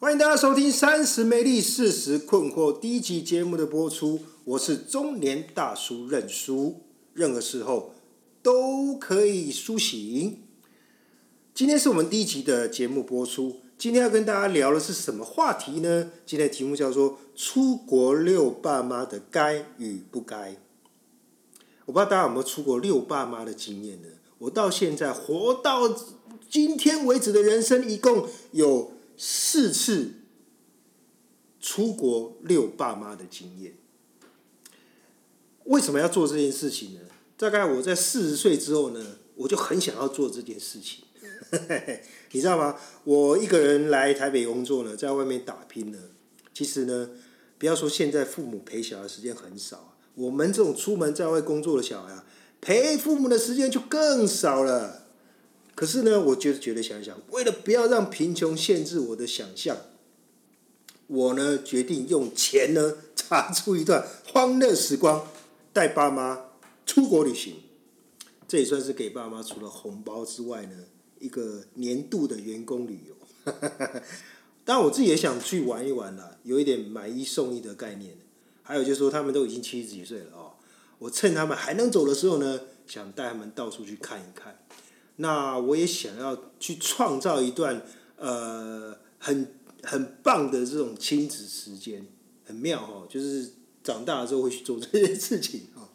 [0.00, 4.20] 欢迎大家收听《三十美丽四十困惑》第一集节目的播出。
[4.44, 6.82] 我是中年大叔认输，
[7.14, 7.92] 任何时候
[8.40, 10.40] 都可以苏醒。
[11.52, 13.56] 今天是我们第一集的节目播出。
[13.76, 16.12] 今天要跟大家聊的是什么话题呢？
[16.24, 20.58] 今天的题目叫做“出国遛爸妈的该与不该”。
[21.86, 24.08] 我不知道大家有没有出国遛爸妈的经验呢？
[24.38, 25.92] 我到现在活到
[26.48, 30.12] 今天为止的人生，一共有四次
[31.60, 33.74] 出国遛爸妈的经验。
[35.64, 37.00] 为什么要做这件事情呢？
[37.36, 41.04] 大概我在四十岁之后呢，我就很想要做这件事情。
[42.32, 42.76] 你知道吗？
[43.04, 45.98] 我一个人来台北工作呢，在外面打拼呢。
[46.54, 47.10] 其实呢，
[47.58, 52.24] 不要说现在父母陪小孩时间很少，我们这种出门在外工作的小孩啊，
[52.60, 55.07] 陪父母的时间就更少了。
[55.78, 59.76] 可是呢，我就觉得想想，为了不要让贫穷限制我的想象，
[61.06, 65.28] 我呢决定用钱呢查出一段欢乐时光。
[65.72, 66.46] 带爸妈
[66.84, 67.54] 出国旅行，
[68.48, 70.74] 这也算是给爸妈除了红包之外呢，
[71.20, 73.52] 一个年度的员工旅游。
[74.64, 78.16] 当然，我自己也想去玩一玩啦，有一点买一送一的概念。
[78.64, 80.54] 还有就是说，他们都已经七十几岁了哦，
[80.98, 84.58] 我趁他们还能走的时候呢，想带他们到处去看一看。
[85.18, 87.82] 那我也想要去创造一段
[88.16, 92.04] 呃很很棒的这种亲子时间，
[92.44, 93.52] 很妙哦，就是。
[93.80, 95.88] 长大了之后会去做这件事情啊，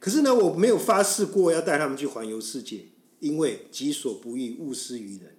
[0.00, 2.86] 可是呢，我没有发誓过要带他们去环游世界，
[3.20, 5.36] 因为己所不欲，勿施于人。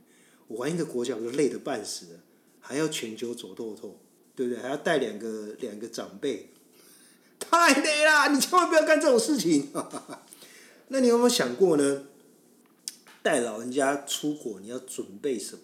[0.48, 2.20] 我玩一个国家我就累得半死了，
[2.60, 3.98] 还要全球走透透，
[4.36, 4.62] 对不对？
[4.62, 6.52] 还要带两个两个长辈，
[7.40, 8.30] 太累了！
[8.32, 9.70] 你千万不要干这种事情。
[10.90, 12.04] 那你有没有想过呢？
[13.26, 15.62] 带老人家出国，你要准备什么？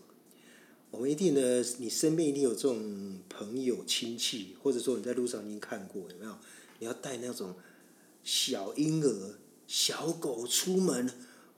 [0.90, 6.36] 我们一定呢，你身边一定有这种朋友亲戚，或者说你在路上已经看过，有没有？
[6.80, 7.54] 你要带那种
[8.24, 9.36] 小婴儿、
[9.68, 11.08] 小狗出门，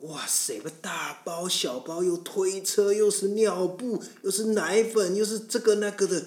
[0.01, 6.25] 哇塞，个大包小包，又推车，又是尿布，又是奶粉，又是这个那个的。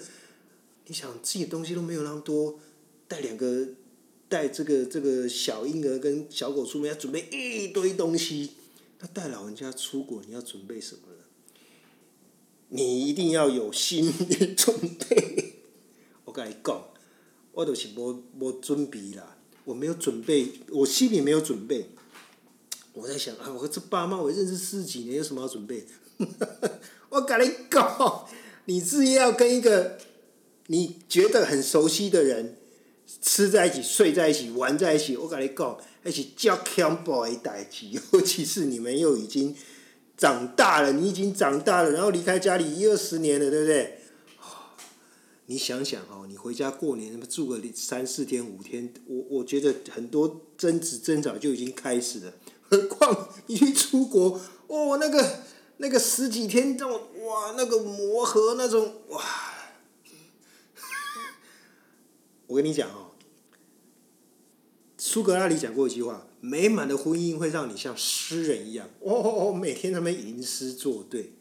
[0.87, 2.59] 你想自己东西都没有那么多，
[3.07, 3.67] 带两个，
[4.27, 8.53] 带这个这个小婴儿跟小狗出门要准备一堆东西，
[8.99, 11.23] 那带老人家出国你要准备什么呢？
[12.69, 15.53] 你一定要有心理准备。
[16.25, 16.83] 我跟你讲，
[17.53, 21.89] 我就是无无准备啦，我没有准备，我心里没有准备。
[22.93, 25.85] 我在想啊，我这爸妈我认识十几年，有什么要准备？
[27.09, 28.27] 我跟你讲，
[28.65, 29.99] 你是要跟一个
[30.65, 32.57] 你觉得很熟悉的人
[33.21, 35.15] 吃在一起、睡在一起、玩在一起。
[35.15, 39.53] 我跟你讲，那是较恐怖的代志， 尤其是你们又已经。
[40.17, 43.99] 长大了，你已经长大了，然后离开家里一二十年了，对不对？
[45.45, 52.33] 你想想哦，你回家过年，住个三四天、五天，我我觉得很多争执、争吵就已经开始了。
[52.67, 55.43] 何况你去出国，哦，那个
[55.77, 59.23] 那个十几天，那种哇，那个磨合那种哇，
[62.47, 63.06] 我跟你讲哦，
[65.07, 66.27] 苏格拉底讲过一句话。
[66.39, 71.31] 美满的婚姻会让你像诗人一样，哦哦哦，每天他们吟诗作对；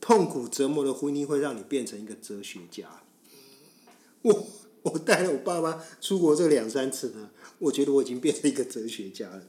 [0.00, 3.02] 痛苦折磨的婚姻会让你变成一个哲学家。
[4.22, 4.46] 我
[4.82, 7.30] 我带了我爸妈出国这两三次呢，
[7.60, 9.42] 我觉得我已经变成一个哲学家了。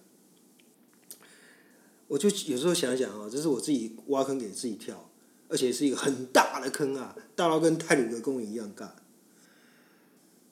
[2.07, 5.09] 我就有时候想想啊，这是我自己挖坑给自己跳，
[5.47, 8.95] 而且是一个很大的坑啊，大到跟泰鲁格公园一样大。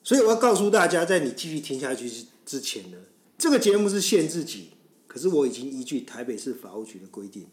[0.02, 2.10] 所以我要告诉大家，在你继续听下去
[2.46, 2.96] 之前呢。
[3.36, 4.70] 这个节目是限制级，
[5.06, 7.48] 可是我已经依据台北市法务局的规定，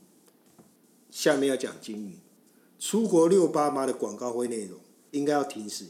[1.12, 2.20] 下面要讲金鱼
[2.80, 4.80] 出国六爸妈的广告会内容
[5.12, 5.88] 应该要停止，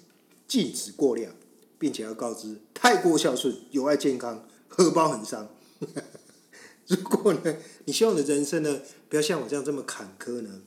[0.48, 1.36] 禁止过量，
[1.78, 5.48] 并且要告知太过孝顺有碍健康，荷包很伤。
[6.88, 10.64] 如果呢，你希望你的人生呢不要像我这样这么坎坷呢，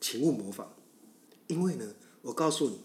[0.00, 0.66] 请勿模仿，
[1.46, 2.80] 因为呢，我告诉你，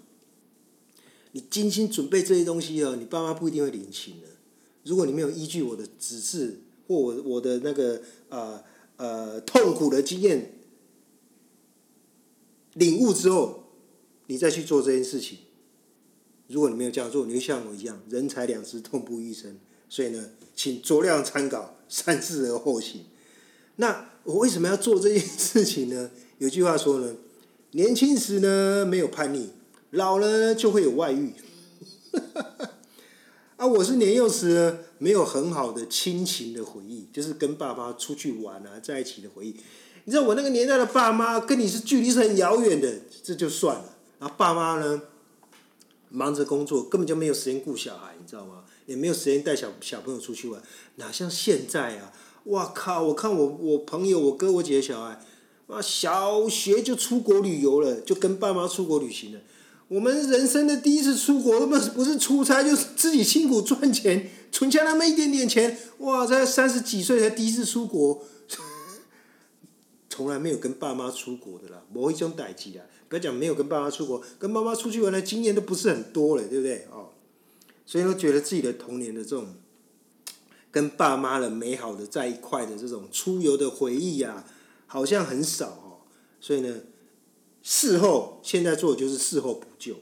[1.32, 4.28] 你精心准备这些东西哦，你爸妈不一定会领情的。
[4.86, 8.64] 如果你没有依据我的指示或我我的那个呃
[8.98, 10.54] 呃痛苦的经验
[12.74, 13.64] 领悟之后，
[14.28, 15.40] 你再去做这件事情，
[16.48, 19.58] 如果你没有这样做，你会像我一样人财两失，痛不欲生。
[19.90, 23.06] 所以呢，请酌量参考，三思而后行。
[23.78, 26.12] 那我为什么要做这件事情呢？
[26.40, 27.16] 有句话说呢，
[27.72, 29.50] 年轻时呢没有叛逆，
[29.92, 31.34] 老了就会有外遇。
[33.57, 39.56] 啊，我是年幼时没有很好的亲情的回忆，就是跟爸妈出去玩啊，在一起的回忆。
[40.04, 42.94] 你知道我那个年代的爸妈跟你是距离是很遥远的，
[43.24, 43.96] 这就算了。
[44.19, 45.02] 然后爸妈呢，
[46.10, 48.66] 忙着工作，根本就没有时间顾小孩，你知道吗？
[48.88, 50.62] 也没有时间带小小朋友出去玩，
[50.98, 52.12] 哪像现在啊！
[52.46, 53.01] 哇靠！
[53.04, 55.19] 我看我我朋友我哥我姐的小孩，
[55.68, 59.40] 啊，小学就出国旅游了，就跟爸妈出国旅行了。
[59.88, 66.26] 我们人生的第一次出国，不是不是出差，就是自己辛苦赚钱，存下那么一点点钱，哇！
[66.26, 68.24] 才三十几岁才第一次出国，
[70.10, 72.84] 从来没有跟爸妈出国的啦，某一种代际啦。
[73.08, 76.88] 不要讲没有跟爸妈出国，跟妈妈出去玩的经验都不是很多了，对不对？
[76.92, 77.10] 哦，
[77.86, 79.54] 所以都觉得自己的童年的这种
[80.72, 84.44] 跟爸妈的美好的在一块的这种出游的回忆呀，
[84.88, 86.10] 好像很少哦。
[86.42, 86.76] 所以呢。
[87.68, 89.96] 事后，现在做的就是事后补救。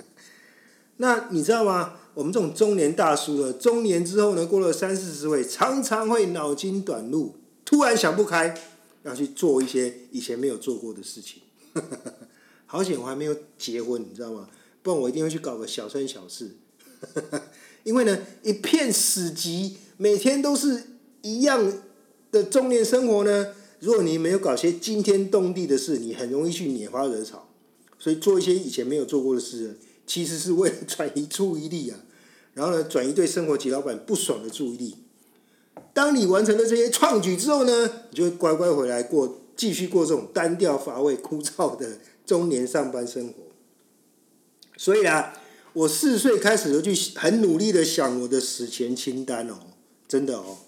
[0.96, 1.98] 那你知道吗？
[2.14, 7.36] 我们这种中年大叔呢，中年之后呢，过了三四十岁，常常会脑筋短路，
[7.66, 8.58] 突然想不开，
[9.02, 11.42] 要去做一些以前没有做过的事情。
[12.64, 14.48] 好险我还没有结婚，你知道吗？
[14.82, 16.56] 不然我一定会去搞个小三小四。
[17.84, 20.82] 因为呢，一片死寂，每天都是
[21.20, 21.72] 一样
[22.30, 23.54] 的中年生活呢。
[23.80, 27.48] 如果你没有搞些惊天动地的事，你很容易去拈花惹草。
[27.98, 32.00] 所以做一些以前没有做过的事，其实是为了转移注意力啊。
[32.54, 34.96] 然后呢，转移对生活及老板不爽的注意力。
[35.92, 43.34] 当你完成了这些创举之后呢，你就会乖乖回来过，继续过这种单调乏味、枯燥的中年上班生活。
[44.76, 45.34] 所以啊，
[45.72, 49.58] 我四岁开始就去很努力的想我的死前清单哦，
[50.08, 50.58] 真的哦。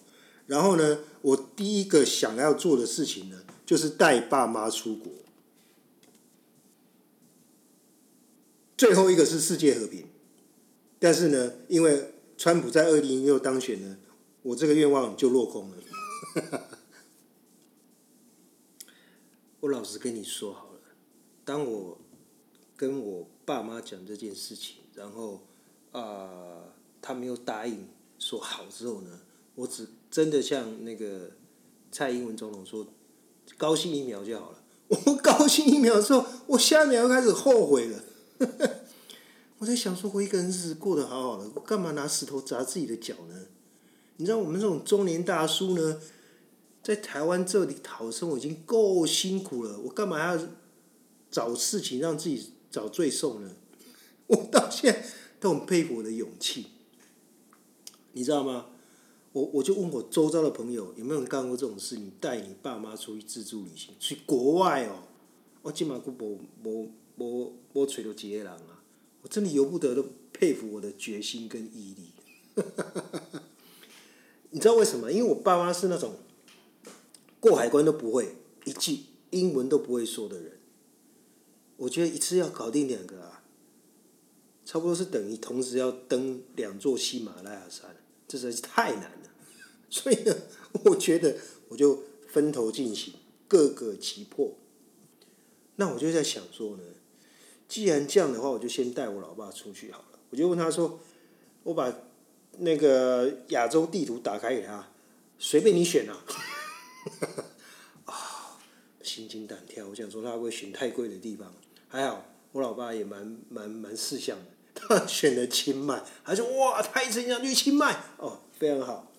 [0.52, 0.98] 然后呢？
[1.22, 5.10] 我第一个想要做的事情呢，就是带爸妈出国。
[8.76, 10.04] 最后一个是世界和平，
[10.98, 13.96] 但是呢，因为川普在二零一六当选呢，
[14.42, 15.76] 我这个愿望就落空了。
[19.60, 20.80] 我老实跟你说好了，
[21.46, 21.98] 当我
[22.76, 25.46] 跟我爸妈讲这件事情，然后
[25.92, 27.88] 啊，他没有答应
[28.18, 29.18] 说好之后呢，
[29.54, 29.88] 我只。
[30.12, 31.30] 真的像那个
[31.90, 32.86] 蔡英文总统说，
[33.56, 34.58] 高兴一秒就好了。
[35.06, 38.04] 我高兴一秒之后，我下一秒又开始后悔了。
[39.56, 43.46] 我在想说，我一个人日子过得好好的，我干嘛拿石头砸自己的脚呢？
[44.18, 45.98] 你知道我们这种中年大叔呢，
[46.82, 50.46] 在台湾这里讨生活已经够辛苦了，我干嘛要
[51.30, 53.52] 找事情让自己找罪受呢？
[54.28, 55.06] 我到现在
[55.40, 56.66] 都很佩服我的勇气，
[58.12, 58.66] 你知道吗？
[59.32, 61.96] 我我就问我周遭的朋友有没有人干过这种事？
[61.96, 65.04] 你带你爸妈出去自助旅行，去国外哦，
[65.62, 68.82] 我今嘛都无无无无找到一个人啊！
[69.22, 72.10] 我真的由不得的佩服我的决心跟毅力。
[74.50, 75.10] 你知道为什么？
[75.10, 76.16] 因为我爸妈是那种
[77.40, 78.36] 过海关都不会，
[78.66, 78.98] 一句
[79.30, 80.58] 英文都不会说的人。
[81.78, 83.42] 我觉得一次要搞定两个啊，
[84.66, 87.96] 差不多是等于同时要登两座喜马拉雅山，
[88.28, 89.21] 这实在是太难。
[89.94, 90.34] 所以呢，
[90.84, 91.36] 我觉得
[91.68, 93.12] 我就分头进行，
[93.46, 94.54] 各个击破。
[95.76, 96.82] 那我就在想说呢，
[97.68, 100.18] 既然这样的话，我就先带我老爸出去好了。
[100.30, 100.98] 我就问他说
[101.64, 101.92] ：“我把
[102.58, 104.88] 那个亚洲地图打开给他，
[105.38, 106.24] 随便你选啊。
[108.06, 108.58] ”啊，
[109.02, 109.86] 心惊胆跳。
[109.88, 111.52] 我想说他会选太贵的地方，
[111.88, 119.11] 还好我老爸也蛮蛮蛮识相的， 他选了清迈，他说：“哇，太沉想去清迈哦，非常好。”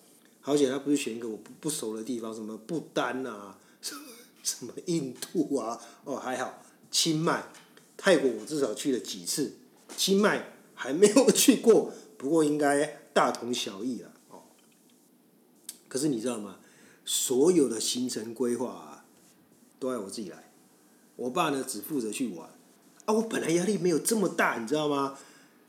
[0.46, 4.02] 好险，他不是选一个我不不熟的地方，什么不丹啊，什么
[4.42, 7.44] 什么印度啊，哦还好，清迈、
[7.96, 9.54] 泰国我至少去了几次，
[9.96, 14.42] 清迈还没有去过，不过应该大同小异了哦。
[15.88, 16.58] 可是你知道吗？
[17.06, 19.06] 所有的行程规划啊，
[19.78, 20.52] 都要我自己来，
[21.16, 22.50] 我爸呢只负责去玩，
[23.06, 25.16] 啊，我本来压力没有这么大，你知道吗？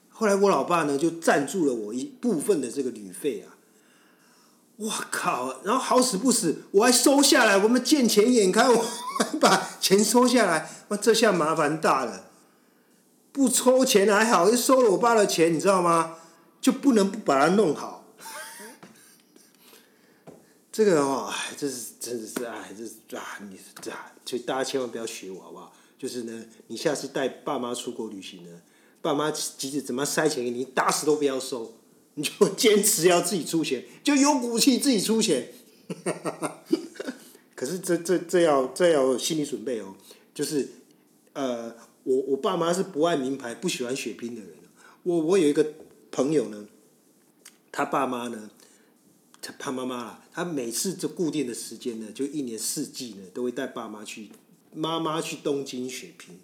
[0.10, 3.55] 后来我老爸呢就赞助了我一部分的这个旅费啊。
[4.78, 5.62] 我靠！
[5.64, 7.58] 然后好死不死，我还收下来。
[7.58, 8.86] 我们见钱眼开，我
[9.20, 10.70] 还把钱收下来。
[10.90, 12.32] 哇，这下麻烦大了。
[13.32, 16.18] 不抽钱还好，就收了我爸的钱，你知道吗？
[16.60, 18.06] 就不能不把它弄好。
[20.72, 25.72] 这个哦，这是真的是哎，这是啊，你这啊，所以大家千万不要学我，好不好？
[25.98, 28.50] 就是呢，你下次带爸妈出国旅行呢，
[29.02, 31.78] 爸妈即使怎么塞钱给你，打死都不要收。
[32.16, 35.54] 你就坚持要自己出钱，就有骨气自己出钱。
[37.56, 39.96] 可是这这这要这要心理准备哦，
[40.34, 40.70] 就是
[41.34, 44.50] 呃，我我爸妈是不爱名牌、不喜欢血拼的人。
[45.04, 45.74] 我我有一个
[46.12, 46.68] 朋友呢，
[47.72, 48.50] 他爸妈呢，
[49.42, 54.30] 他他妈妈啊，他每次就固定的时间呢，就一年四季呢，都会带爸妈去
[54.74, 56.40] 妈妈去东京血拼。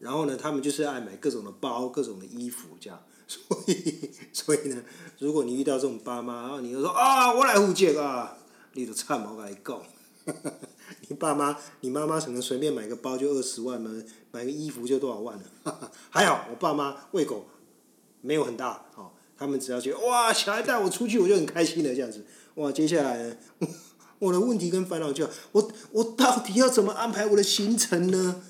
[0.00, 3.02] 然后呢，他们就是爱买各种的包、各种的衣服这样。
[3.28, 4.82] 所以，所以呢，
[5.18, 8.36] 如果你遇到这种爸妈，然后你就说啊，我来负责啊，
[8.74, 9.82] 你就惨我跟你讲。
[11.08, 13.90] 你爸妈、你妈妈可能随便买个包就二十万嘛，
[14.32, 15.90] 买个衣服就多少万了。
[16.10, 17.46] 还好我爸妈胃口
[18.20, 22.24] 没有很大，哦，他们只要觉得哇，小孩带我出去我就很开心的这样子。
[22.54, 23.36] 哇，接下来呢，
[24.18, 28.42] 我的问题跟烦恼就，我我到底要怎么安排我的行程呢？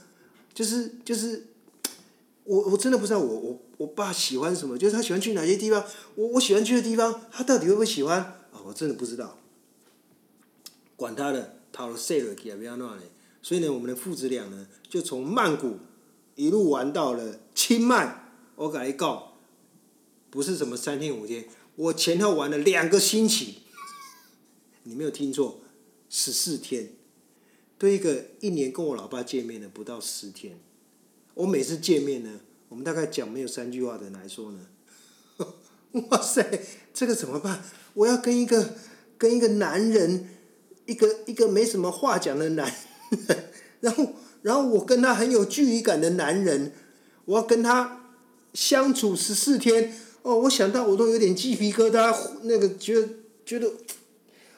[0.53, 1.49] 就是就是，
[2.45, 5.85] 我我真的不知道我我我爸喜欢什么，就是他喜欢去哪些地方，
[6.15, 8.19] 我我喜欢去的地方，他到底会不会喜欢
[8.53, 8.61] 啊？
[8.65, 9.39] 我真的不知道。
[10.97, 11.61] 管他的。
[11.77, 13.03] 跑了塞了去也不要乱嘞，
[13.43, 15.79] 所以呢，我们的父子俩呢，就从曼谷
[16.37, 18.31] 一路玩到了清迈。
[18.55, 19.33] 我跟你讲，
[20.31, 23.63] 不是什么三天五天，我前后玩了两个星期。
[24.85, 25.63] 你没有听错，
[26.09, 26.93] 十四天。
[27.77, 30.61] 对一个一年跟我老爸见面的不到十天，
[31.35, 34.61] 我每次见面呢，我们大概讲没有三句话的来说呢，
[36.11, 36.61] 哇塞，
[36.93, 37.63] 这个怎么办？
[37.95, 38.75] 我要跟一个
[39.19, 40.31] 跟一个男人。
[40.87, 42.71] 一个一个没什么话讲的男
[43.09, 43.45] 人，
[43.81, 44.13] 然后
[44.43, 46.73] 然后我跟他很有距离感的男人，
[47.25, 48.03] 我要跟他
[48.53, 53.09] 相处十四天，哦，我想到我都有点鸡皮疙瘩，那个觉得
[53.47, 53.73] 觉得，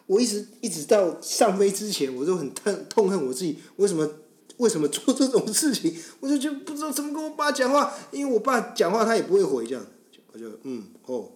[0.06, 4.11] 我一直一直到上飞之前，我都很痛痛恨我自己，为什么
[4.58, 5.96] 为什么做这种事情？
[6.20, 9.84] 我就就不知道怎么跟我爸讲话，因为我爸讲话他也不会回，这样，
[10.32, 11.32] 我就嗯哦，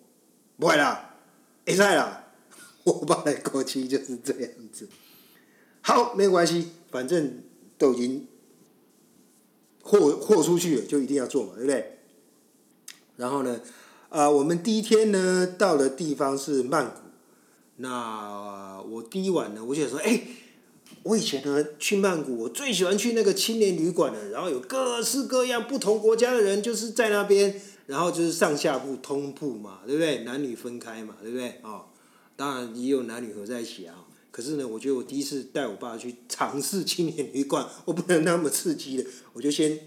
[0.59, 1.17] 不会啦，
[1.67, 2.27] 会使啦。
[2.85, 4.89] 我爸的过去就是这样子，
[5.83, 7.43] 好，没关系，反正
[7.77, 8.27] 都已经
[9.83, 11.99] 豁豁出去了，就一定要做嘛，对不对？
[13.17, 13.61] 然后呢，
[14.09, 17.01] 啊，我们第一天呢到的地方是曼谷，
[17.77, 20.23] 那我第一晚呢，我就想说，哎，
[21.03, 30.19] 我以前呢去曼谷，我最喜欢去那个青年旅馆了，然后有各式各样不同国家的人，就是在那边，然后就是上下铺通铺嘛，对不对？
[30.25, 31.61] 男女分开嘛，对不对？
[31.63, 31.87] 哦。
[32.37, 33.95] 当然也有男女合在一起啊，
[34.31, 39.05] 可是呢，我觉得我第一次带我爸去尝试青年旅馆，我不能那么刺激的，
[39.35, 39.79] 我就先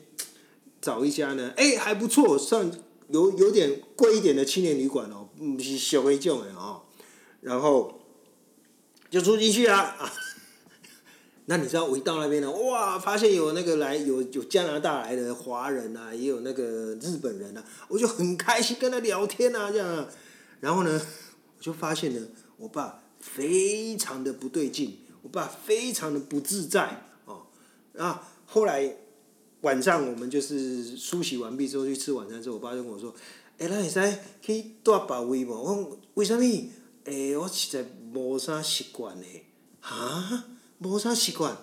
[0.80, 2.70] 找一家呢，哎还不错，算
[3.10, 6.84] 有有点贵一点的青年旅馆哦，不是小微种的哦，
[7.42, 8.00] 然后
[9.10, 9.96] 就住进去啊，
[11.46, 20.08] 那你知道我一到那边呢，哇，发现有那个来有有加拿大来的华人啊，也有那个日本人啊，我就很开心跟他聊天啊，这样，啊
[20.60, 21.02] 然后呢，
[21.58, 22.28] 我就发现呢。
[22.58, 27.48] 我爸非常的不对劲，我爸非常的不自在哦。
[27.98, 28.96] 啊，后来
[29.62, 33.14] 晚上我们就是梳洗完毕之后去吃晚餐之后，我爸就跟我说
[33.58, 36.44] ：“哎，咱会使去住别位无？”我讲：“为什么？
[37.06, 39.48] 诶，我实在无啥习惯嘞。”
[39.82, 40.46] 哈，
[40.84, 41.58] 无啥习惯。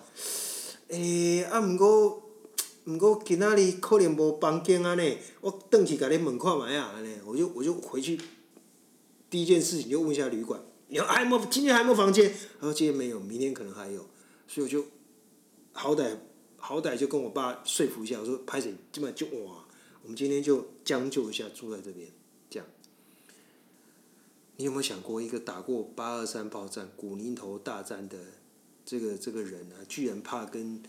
[0.87, 2.23] 诶，啊，毋过
[2.85, 8.19] 毋过今仔日可能无房间安尼，我转去甲你问看觅啊，安尼，我就我就回去，
[9.29, 10.59] 第一件事情就问一下旅馆。
[10.89, 14.05] 有还没今天还没房间，他说今天没有，明天可能还有，
[14.47, 14.85] 所以我就
[15.71, 16.17] 好歹
[16.57, 19.63] 好歹就跟我爸说服一下，我说拍谁基本就哇，
[20.03, 22.09] 我们今天就将就一下住在这边，
[22.49, 22.67] 这样。
[24.57, 28.17] 你有没有想过，一个打过八二三炮战、古宁头大战的
[28.91, 30.83] 这个这个人啊，居然怕跟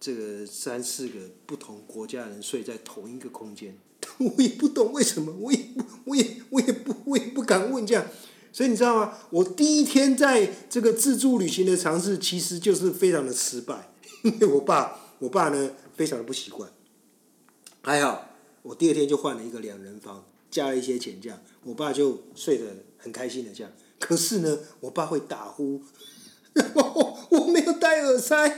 [0.00, 3.78] 这个三四个不同国家人睡在同一个空间？
[4.18, 8.04] 我也不懂为什么，我也不，我也我也不我也不敢问这样。
[8.52, 9.16] 所以你知道吗？
[9.30, 13.92] 我第一天在这个自助旅行的尝试，其实就是非常的失败，
[14.24, 16.68] 因为我爸，我爸呢非常的不习惯。
[17.82, 18.28] 还好，
[18.62, 22.64] 我第二天就换了一个两人房，加了一些钱，这样我爸就睡得
[22.96, 23.72] 很开心的这样。
[24.00, 25.80] 可是呢，我爸会打呼，
[26.74, 28.56] 然后我没有带耳塞，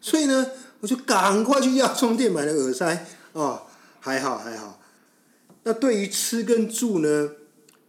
[0.00, 3.06] 所以呢，我就赶快去药妆店买了耳塞。
[3.32, 3.62] 哦，
[4.00, 4.80] 还好还好。
[5.62, 7.30] 那对于吃跟住呢？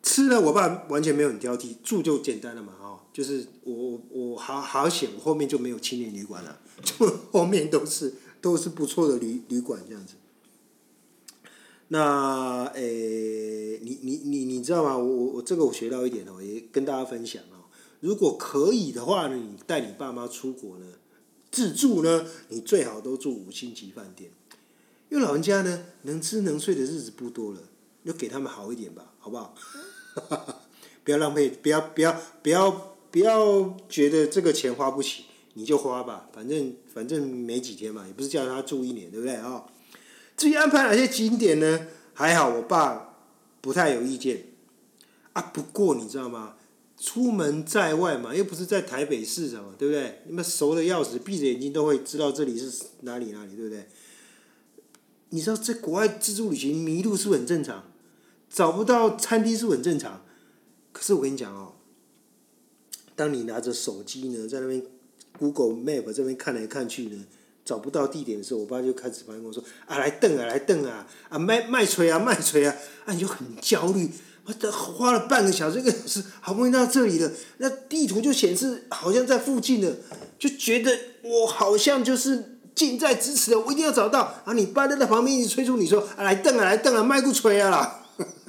[0.04, 10.16] 吃呢，我爸完全没有很挑剔，住就简单了嘛，哦，就是我我我好好险，我后面就没有青年旅馆了，就后面都是都是不错的旅旅馆这样子。
[11.90, 14.98] 那诶，你你你你知道吗？
[14.98, 17.61] 我我我这个我学到一点哦，也跟大家分享哦。
[18.02, 20.86] 如果可以的话呢，你带你爸妈出国呢，
[21.50, 24.30] 自助呢，你最好都住五星级饭店，
[25.10, 27.60] 因为老人家呢，能吃能睡的日子不多了，
[28.06, 29.56] 就给他们好一点吧，好不好？
[31.04, 39.66] 不要浪费，不要不要不要不要觉得这个钱花不起，你就花吧，反正反正没几天嘛，也不是叫他住一年，对不对啊？
[40.36, 41.88] 至于安排哪些景点呢？
[42.14, 43.16] 还好我爸
[43.62, 44.48] 不太有意见
[45.34, 45.42] 啊。
[45.54, 46.56] 不过你知道吗？
[47.04, 50.22] 出门在外嘛，又不是在台北市嘛，对不对？
[50.28, 53.88] 你们熟的要死，闭着眼睛都会知道这里是哪里哪里，对不对？
[55.30, 57.92] 你知道在国外自助旅行迷路是不是很正常？
[58.52, 60.24] 找不到餐厅是不是很正常？
[60.92, 61.74] 可是我跟你讲哦，
[63.16, 64.84] 当你拿着手机呢，在那边
[65.40, 67.26] Google Map 这边看来看去呢，
[67.66, 74.08] 找不到地点的时候，我爸就开始反跟我说：“啊，来瞪啊，来瞪啊，啊卖卖锤啊，卖锤啊！”啊，你就很焦虑。
[74.46, 79.96] 我等花了半个小时，一个小时，好不容易到这里了，那地图就显示好像在附近了，
[80.40, 84.42] 就觉得我好像就是近在咫尺的，我一定要找到。
[84.46, 88.06] 啊，你爸就在旁边一直催促你说：“啊，来瞪啊，来瞪啊，卖不锤啊啦！”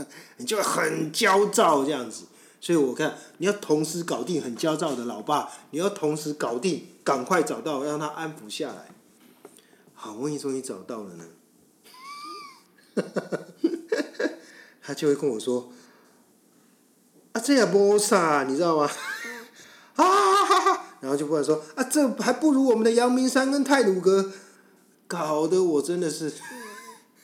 [0.39, 2.25] 你就很焦躁这样子。
[2.61, 8.89] 所以我看你要同时搞定很焦躁的老爸，你要同时搞定赶快找到让他安抚下来。
[9.95, 11.25] 好不容易终于找到了呢，
[14.83, 15.73] 他就会跟我说
[17.33, 18.85] ：“啊，这也没啥，你知道吗？”
[19.97, 20.97] 啊哈哈哈！
[21.01, 24.33] 然后就过来说：“啊，这还不如我们的阳明山跟泰鲁阁。”
[25.07, 26.33] 搞得我真的是，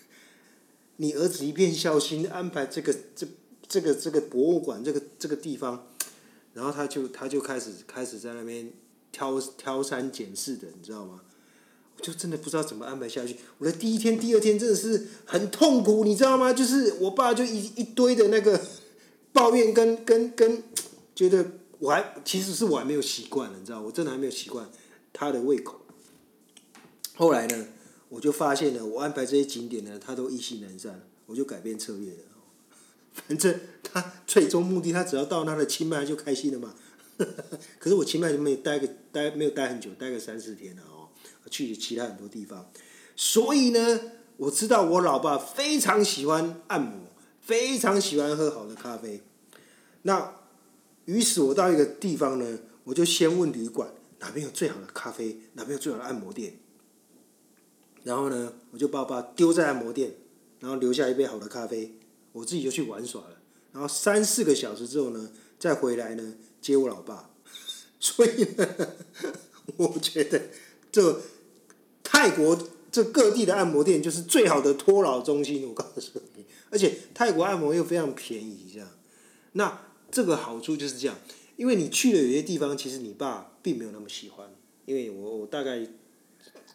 [0.97, 3.27] 你儿子一片孝心，安排这个这。
[3.71, 5.89] 这个这个博物馆这个这个地方，
[6.55, 8.73] 然后他就他就开始开始在那边
[9.13, 11.21] 挑挑三拣四的，你知道吗？
[11.99, 13.37] 我就真的不知道怎么安排下去。
[13.59, 16.51] 我的第一天、第二天真的是很痛苦，你知道吗？
[16.51, 18.59] 就是我爸就一一堆的那个
[19.39, 20.65] 抱怨跟跟跟，
[21.15, 21.47] 觉得
[21.79, 24.69] 我还其实是我还没有习惯你知道，我真的还没有习惯
[25.13, 25.81] 他的胃口。
[27.15, 27.69] 后来呢，
[28.09, 32.19] 我就发现了，我安排这些景点呢，他都意兴阑珊，我就改变策略了。
[33.13, 36.75] 反正他最终目的，他只要到他的清迈就开心了嘛。
[37.79, 41.09] 可是我清迈就没有待个待没有待很久，待个三四天了哦。
[41.49, 42.71] 去其他很多地方，
[43.17, 44.01] 所以呢，
[44.37, 47.07] 我知道我老爸非常喜欢按摩，
[47.41, 49.23] 非常喜欢喝好的咖啡。
[50.03, 50.35] 那
[51.07, 53.91] 于是我到一个地方呢，我就先问旅馆
[54.21, 56.59] 哪边有最好的咖啡，哪边有最好的按摩店。
[58.05, 60.15] 然后呢，我就把我爸丢在按摩店，
[60.61, 61.95] 然后留下一杯好的咖啡。
[62.33, 63.37] 我自己就去玩耍了，
[63.73, 67.31] 然后三四个小时之后呢，再回来呢接我老爸。
[67.99, 68.69] 所以呢，
[69.77, 70.41] 我觉得
[70.93, 71.21] 这
[72.05, 75.67] 泰国这各地的按摩店就是最好的托老中心。
[75.67, 78.89] 我告诉你，而且泰国按摩又非常便宜，这样。
[79.53, 81.17] 那这个好处就是这样，
[81.57, 84.49] 因为你去了有些地方，其实你爸并没有那么喜欢。
[84.87, 85.87] 因为我我大概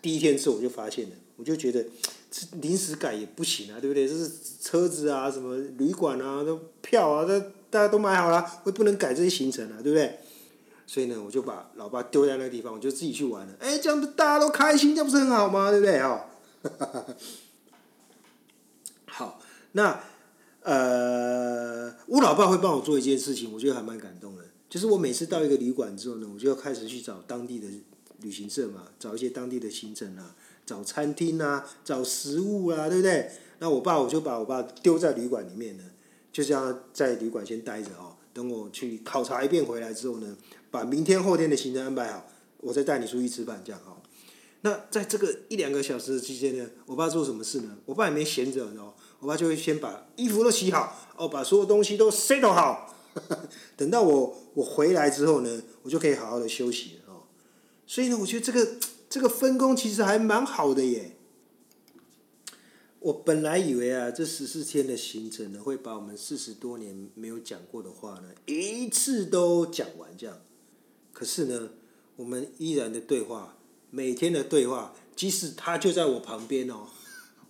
[0.02, 1.86] 第一天之后我就发现了，我就觉得。
[2.62, 4.08] 临时改也不行啊，对不对？
[4.08, 4.28] 这是
[4.60, 10.18] 车子啊，什么旅馆啊，都票啊，都大家都买好了，我也不能改这些行程啊，对不对？
[10.88, 13.54] 所以呢，我就把老爸丢在那个地方，我就自己去玩了。
[13.60, 15.70] 哎，这样大家都开心，这不是很好吗？
[15.70, 16.00] 对不对？
[16.00, 16.26] 哦，
[19.06, 19.40] 好，
[19.74, 20.04] 那
[20.64, 24.44] 呃，我老爸会帮我做一件事情，我觉得还蛮感动的。
[24.70, 27.68] 就是我每次到一个旅馆之后呢，我就要开始去找当地的
[28.22, 30.36] 旅行社嘛，找一些当地的行程啊。
[30.66, 33.30] 找餐厅啊，找食物啊，对不对？
[33.60, 35.84] 那我爸我就把我爸丢在旅馆里面呢，
[36.32, 38.16] 就这样在旅馆先待着哦。
[38.34, 40.38] 等我去考察一遍回来之后呢，
[40.72, 42.26] 把明天后天的行程安排好，
[42.62, 43.98] 我再带你出去吃饭，这样哦。
[44.62, 47.78] 那在这个一两个小时的期间呢，我爸做什么事呢？
[47.86, 48.94] 我爸也没闲着哦，
[49.24, 52.96] 我爸就会先把衣服都洗好，哦，把所有东西都 settle 好，
[53.76, 57.24] 等到我我回来之后呢，我就可以好好的休息了哦。
[57.88, 58.78] 所以呢，我觉得这个。
[59.14, 61.16] 这个分工其实还蛮好的耶。
[62.98, 70.42] 我本来以为啊，这十四天的行程呢，会把我们四十多年没有讲过的话呢，一次都讲完这样。
[71.12, 71.70] 可是呢，
[72.16, 73.56] 我们依然的对话，
[73.92, 76.88] 每天的对话，即使他就在我旁边哦，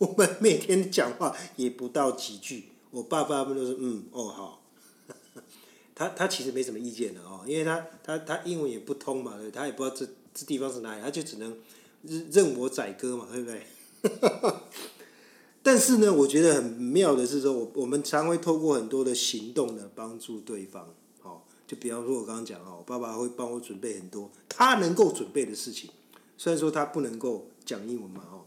[0.04, 2.66] 我们每天讲话也不到几句。
[2.92, 4.62] 我爸爸他们都是嗯哦好，
[5.96, 10.08] 他他其实没什么意见的哦，因为他他他英文也不通嘛，他也不知道这。
[10.36, 11.02] 这地方是哪里？
[11.04, 11.56] 他就只能
[12.02, 13.62] 任任我宰割嘛，对不对？
[15.62, 20.92] 但是呢，我觉得很妙的是说，我我们常会透过很多的行动呢，帮助对方。
[21.22, 25.92] 好，就比方说，我刚刚讲哦，爸爸会帮我准备很多他能够准备的事情，
[26.36, 28.42] 虽然说他不能够讲英文嘛，哦。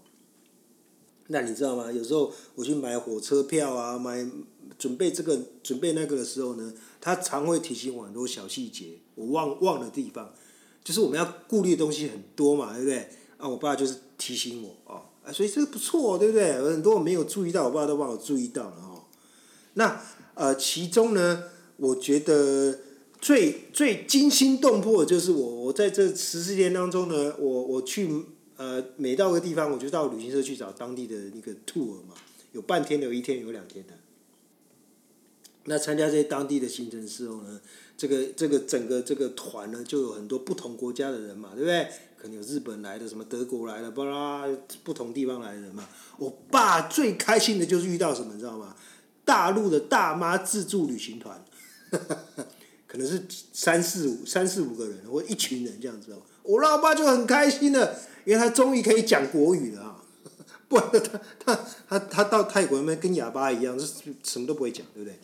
[1.28, 1.90] 那你知道吗？
[1.90, 4.26] 有时候我去买火车票啊，买
[4.78, 10.32] 准备这个准备那个的时候呢，他常会提醒我很多小细节，我忘忘的地方。
[10.84, 13.08] 就是我们要顾虑的东西很多嘛，对不对？
[13.38, 16.52] 啊，我爸就是提醒我哦，啊，所以这个不错，对不对？
[16.62, 19.02] 很多我没有注意到，我爸都帮我注意到了哦。
[19.74, 20.00] 那
[20.34, 21.42] 呃，其中呢，
[21.78, 22.78] 我觉得
[23.20, 28.08] 最最惊心动魄的就是我，我在这十四天当中呢，我我去
[28.56, 32.14] 呃每到个地方，我就到旅行社去找当地的那个 tour 嘛，
[32.52, 33.92] 有半天的，有一天，有两天的。
[35.68, 37.60] 那参加这些当地的行程时候呢？
[37.96, 41.88] 这个这个整个这个团呢，就有很多不同国家的人嘛，对不对？
[42.16, 44.46] 可能有日本来的，什么德国来的，巴拉
[44.84, 45.88] 不同地方来的人嘛。
[46.18, 48.76] 我爸最开心的就是遇到什么，你知道吗？
[49.24, 51.44] 大陆的大妈自助旅行团，
[52.86, 56.22] 可能是三四五三四五个人或一群人这样子哦。
[56.46, 60.02] 我老爸就很开心了，因为他终于可以讲国语了啊！
[60.68, 65.18] 不然他他他他到泰国那边跟哑巴一样，是什么都不会讲，对不对？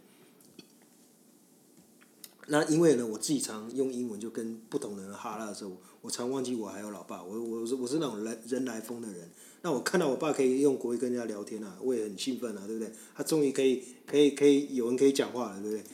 [2.48, 9.30] 那因为呢，我自己常用英文就跟不同的人哈拉的时候，我常忘记我还有老爸，我我我是那种人人来疯的人。
[9.62, 12.92] 那我看到我爸可以用国语跟人家聊天啊，我也很兴奋啊，对不对？
[13.14, 15.84] 他终于可以可以可以有人可以讲话了，对不对？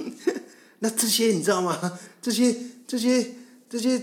[0.80, 1.98] 那这些你知道吗？
[2.22, 3.34] 这些这些
[3.68, 4.02] 这些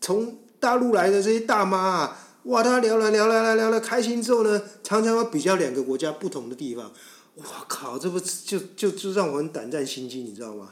[0.00, 6.92] 从大陆来的这些大妈啊，哇，他聊了聊了聊聊了开心之后呢，常常要比较两个国家不同的地方。
[7.36, 7.98] 哇靠！
[7.98, 10.70] 这不就就就让我很胆战心惊，你知道吗？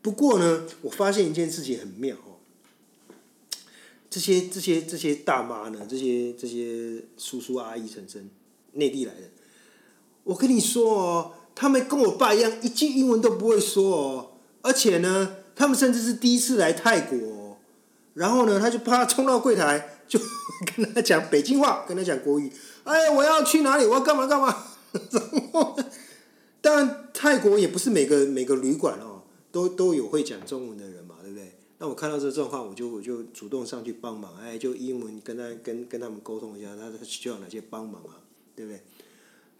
[0.00, 2.40] 不过呢，我发现一件事情很妙哦。
[4.08, 8.30] 这些这些这些大妈呢，这些这些叔叔阿姨、婶婶，
[8.72, 9.28] 内地来的，
[10.22, 14.30] 我跟你说哦，他们跟我爸一样，一句英文都不会说哦。
[14.62, 17.58] 而且呢，他们甚至是第一次来泰国，
[18.14, 20.18] 然后呢，他就啪冲到柜台，就
[20.76, 22.50] 跟他讲北京话，跟他讲国语。
[22.84, 23.86] 哎，我要去哪里？
[23.86, 24.66] 我要干嘛干嘛？
[25.10, 25.76] 然后，
[26.60, 31.52] 当然，泰国也不是每个每个旅馆哦，都都有会讲中文的人嘛，对不对？
[31.78, 38.22] 那我看到这状况，我就我就主动上去帮忙，哎，就英文跟他跟跟他们沟通一下，他需要哪些帮忙啊，
[38.54, 38.82] 对不对？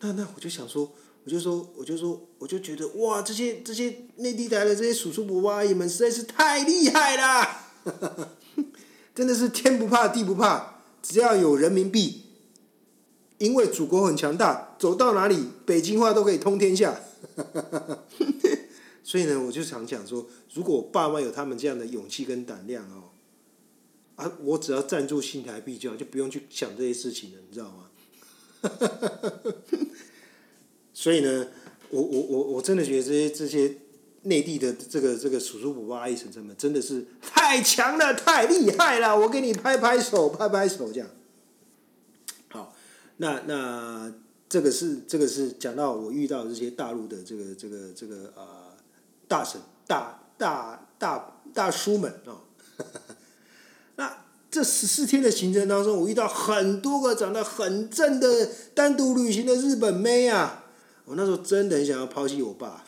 [0.00, 0.92] 那那我就想说，
[1.24, 8.28] 我就说，我就说，我就觉得哇，这些这些内地来的这些叔叔伯伯阿姨们实在是太厉害了，
[9.14, 12.20] 真的是天不怕地不怕，只要有人民币。
[13.38, 17.00] 因为祖国很强大，走到哪里北京话都可以通天下。
[19.02, 23.10] 所以呢，我就常讲说，如果我爸妈有他们这样的勇气跟胆量哦，
[24.14, 27.90] 啊，我只要站住新台币就好，就不用去想这些事情了，你知道吗？
[30.94, 31.48] 所以呢，
[31.90, 33.76] 我我我我真的觉得这些这些
[34.22, 41.08] 内地的这个这个叔叔伯伯阿姨婶婶们真的是太强了，太厉害了，我给你拍拍手，拍拍手这样。
[42.48, 42.74] 好
[43.16, 44.12] 那那
[44.48, 48.72] 这个是这个是讲到我遇到这些大陆的这个这个这个啊
[49.26, 52.40] 大神大大大大叔们啊，
[53.96, 60.63] 那这十四天的行程当中，我遇到很多个长得很正的单独旅行的日本妹啊，
[61.04, 62.84] 我那时候真的很想要抛弃我爸，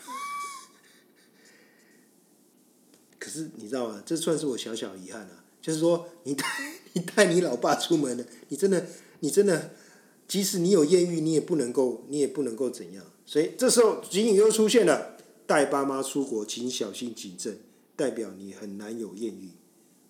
[3.18, 4.02] 可是你知道吗？
[4.07, 6.44] 这算是我小小遗憾啊，就是说你带
[6.94, 8.87] 你带你老爸出门了，你真的
[9.20, 9.72] 你真的。
[10.29, 13.05] 即使你有艳遇，你也不能够，你也不能够怎样。
[13.24, 17.61] 所以这时候警语又出现了：带爸妈出国，请小心谨慎，
[17.94, 19.50] 代表你很难有艳遇。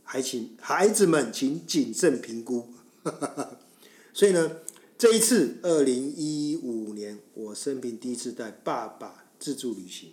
[0.04, 2.72] 还请孩子们请谨慎评估。
[4.14, 4.52] 所以呢，
[4.98, 10.12] 这一次二零一五年，我生平第一次带爸爸自助旅行，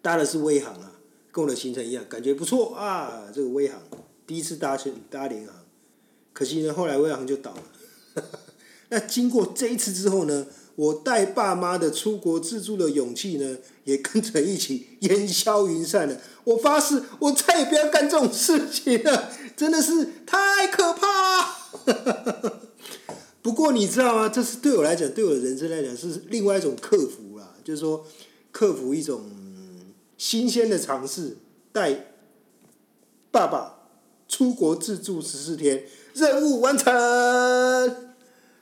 [0.00, 0.94] 搭的是威航啊，
[1.30, 3.30] 跟我的行程一样，感觉不错啊。
[3.32, 3.80] 这个威航
[4.26, 5.54] 第一次搭去搭联航，
[6.32, 7.62] 可惜呢，后来威航就倒了。
[8.90, 16.20] 那经过这一次之后呢，我带爸妈的出国自助的勇气呢，也跟着一起烟消云散了。
[16.42, 21.58] 我发誓，我再也不要干这种事情了，真的是太可怕。
[23.42, 24.28] 不过你知道吗？
[24.28, 27.54] 这是对我来讲，对我的人生来讲，是另外一种克服啦。
[27.64, 28.06] 就是说，
[28.52, 29.30] 克服一种
[30.16, 31.36] 新鲜的尝试，
[31.72, 32.14] 带
[33.32, 33.88] 爸爸
[34.28, 35.84] 出国自助十四天。
[36.14, 36.92] 任务完成。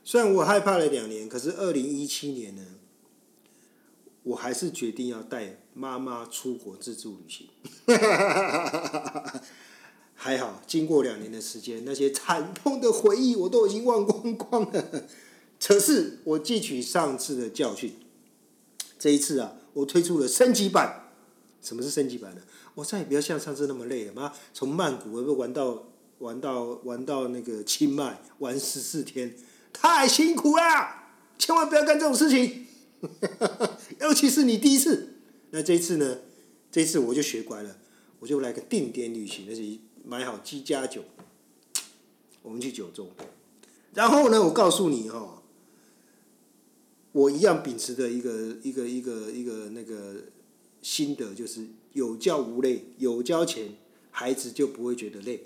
[0.02, 2.62] 虽然我害怕了两年，可是二零一七年呢，
[4.22, 7.48] 我还是决定要带妈妈出国自助旅行。
[10.22, 15.08] 还好，经过两年的时间，那些惨痛的回忆我都已经忘光光了。
[15.58, 17.94] 可是我汲取上次的教训，
[18.98, 21.10] 这一次啊，我推出了升级版。
[21.62, 22.42] 什么是升级版呢？
[22.74, 25.86] 我再也不要像上次那么累了妈，从曼谷会不会玩到？
[26.20, 29.34] 玩到玩到那个清迈，玩十四天，
[29.72, 31.14] 太辛苦啦！
[31.38, 32.66] 千万不要干这种事情，
[34.02, 35.14] 尤其是你第一次。
[35.48, 36.18] 那这一次呢？
[36.70, 37.74] 这一次我就学乖了，
[38.18, 39.78] 我就来个定点旅行，而且
[40.10, 41.04] 买好鸡加酒，
[42.42, 43.06] 我们去九州。
[43.94, 45.40] 然后呢，我告诉你哈，
[47.12, 50.16] 我一样秉持的一个一个一个一个那个
[50.82, 53.76] 心得，就是有教无类，有交钱，
[54.10, 55.44] 孩子就不会觉得累。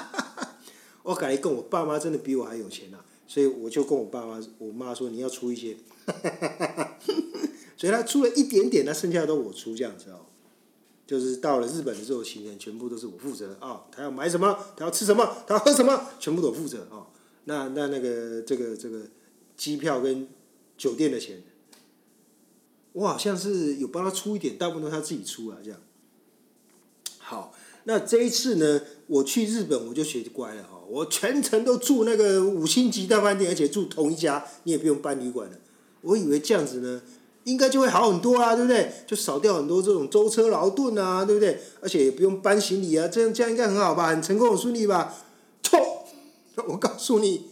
[1.02, 5.74] 我感觉跟我爸妈真的比我还有钱呐，所以我就跟我爸妈、我妈说你要出一些，
[7.78, 10.26] 所以他出了一点点，那剩下的都我出这样子哦。
[11.06, 13.84] 就是到了日本的时候，行程全部都是我负责啊。
[13.90, 17.06] 他要买什么，他要吃什么，他要喝什么，全部都负责啊。
[17.44, 19.02] 那那那个这个这个
[19.56, 20.26] 机票跟
[20.78, 21.42] 酒店的钱，
[22.92, 25.78] 我好像是有帮他出一点，大部分都他自己出啊，这样。
[27.18, 35.58] 好，那这一次呢，我去日本我就学乖了哈，我全程都住那个五星级大饭店，而且住同一家，你也不用搬旅馆了。
[36.00, 37.02] 我以为这样子呢，
[37.44, 38.92] 应该就会好很多啊，对不对？
[39.06, 41.60] 就少掉很多这种舟车劳顿啊，对不对？
[41.80, 45.14] 而且也不用搬行李啊，这样这样应该很好吧，很成功很顺利吧？
[45.62, 46.06] 错，
[46.66, 47.50] 我告诉你，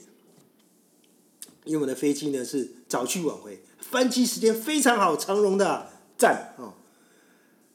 [1.64, 6.74] 因为我的飞机呢是早去晚回，翻机时间非常好，长荣的赞哦。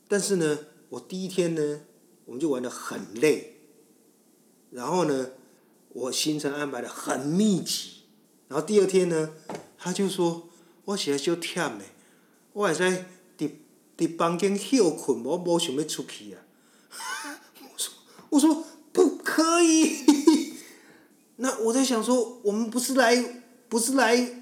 [0.08, 1.82] 但是呢，我第一天呢，
[2.25, 3.58] 我们就玩的很累，
[4.71, 5.32] 然后呢，
[5.89, 8.03] 我行程安排的很密集，
[8.47, 9.32] 然后第二天呢，
[9.77, 10.43] 他就说。
[10.88, 11.84] 我是在小忝的，
[12.58, 12.82] 我会使
[13.38, 13.52] 伫
[13.96, 16.41] 伫房间休困，我无想要出去啊！
[18.32, 20.56] 我说我不可以，
[21.38, 24.39] 那我在想说，我们不是来不是来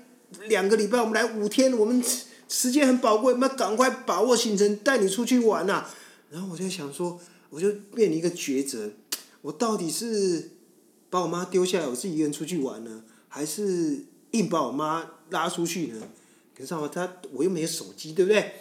[0.48, 2.02] 两个礼拜，我们来五天，我们
[2.48, 5.84] 时间很宝贵，我们要赶快把握行程，带你出去玩呐！
[6.32, 8.94] 然后我在想说，我就面临一个抉择，
[9.42, 10.52] 我到底是
[11.10, 16.02] 把我妈丢下来，我自己一个人出去玩呢，还是硬把我妈拉出去呢？
[16.58, 18.54] 可是啊，他我又没有手机，对不对？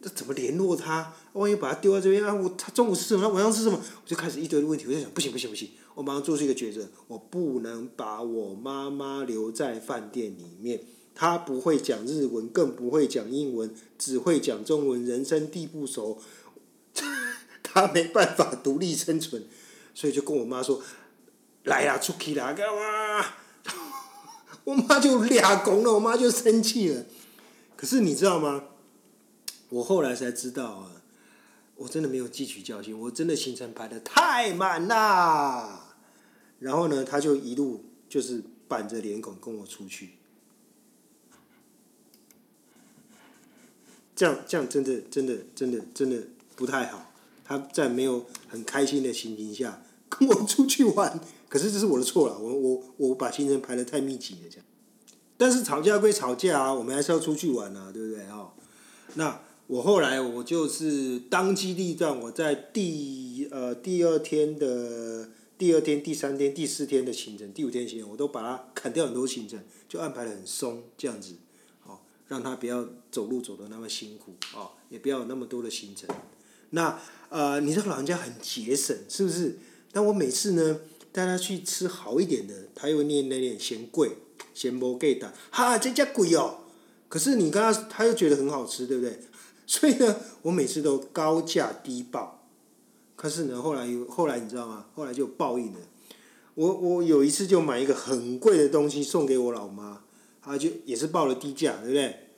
[0.00, 1.12] 那怎么联络他？
[1.32, 3.28] 万一把他丢在这边啊，我他中午吃什么？
[3.28, 3.78] 晚上吃什么？
[3.78, 4.84] 我就开始一堆的问题。
[4.86, 10.80] 我就想，不行不行不行，我马上做出一个抉择，我不能把我妈妈留在饭店里面。
[11.14, 16.20] 她不会讲日文，更不会讲英文，只会讲中文，人生地不熟，
[17.62, 19.44] 她没办法独立生存，
[19.94, 20.82] 所以就跟我妈说
[21.64, 23.24] ：“来呀，出去啦，干嘛？”
[24.64, 27.06] 我妈就俩拱了，我妈就生气了。
[27.76, 28.64] 可是你知道吗？
[29.68, 31.02] 我后来才知道啊，
[31.74, 35.96] 我真的没有汲取教训，我真的行程排的太满啦。
[36.60, 40.12] 然后呢，他就一路就是板着脸孔跟我出去，
[44.14, 46.22] 这样这样真的真的真的真的
[46.54, 47.12] 不太好。
[47.44, 54.66] 他在没有很开心的情形下跟我出去玩，可是这是我的错了，我我我把行程排的太密集了，这样。
[55.38, 58.52] 但是吵架归吵架啊，我们还是要出去玩啊，对不对哦？
[59.14, 71.34] 那我后来我就是当机立断，我在第呃第二天的第二天、第三天、第四天的行程，第五天行程，我都把它砍掉很多行程，就安排的很松，这样子，
[71.84, 76.08] 哦，让他不要走路走的那么辛苦，哦，也不要有那么多的行程。
[76.70, 79.58] 那呃，你这个老人家很节省，是不是？
[79.92, 84.16] 但我每次呢带他去吃好一点的，他又念那念嫌贵。
[84.54, 86.58] 嫌不给的，哈，这家贵哦。
[87.08, 89.20] 可是你跟他，他又觉得很好吃，对不对？
[89.66, 92.46] 所以呢，我每次都高价低报。
[93.14, 94.86] 可是呢，后来有后来你知道吗？
[94.94, 95.78] 后来就报应了。
[96.54, 100.02] 我我有一次就买一个很贵的东西送给我老妈，
[100.42, 102.28] 她就也是报了低价，对不对？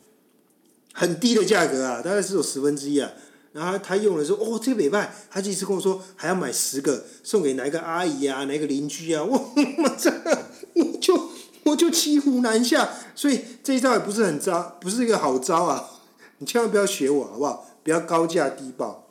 [0.93, 3.13] 很低的价格啊，大概是有十分之一啊。
[3.53, 9.23] 然后他用了说，哦，这个礼拜，他这次跟我说还要买十个，送给哪一个阿姨啊，哪一个邻居啊？
[9.25, 10.13] 我这我就。
[11.69, 15.91] 我就骑虎难下，所以这一招也不是很招，不是一个好招啊！
[16.39, 17.67] 你千万不要学我，好不好？
[17.83, 19.09] 不要高价低报。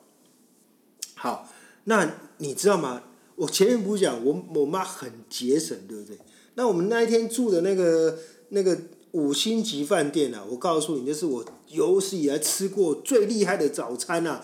[1.16, 1.50] 好，
[1.86, 3.04] 那你知道吗？
[3.36, 6.18] 我前面不是讲我我妈很节省，对不对？
[6.56, 8.18] 那我们那一天住的那个
[8.50, 8.78] 那个
[9.12, 14.44] 五星级饭店啊，我告诉你，这是我有史以来吃过最厉害的早餐啊！